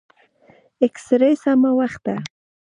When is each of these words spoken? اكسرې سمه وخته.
اكسرې 0.85 1.31
سمه 1.43 1.71
وخته. 1.79 2.15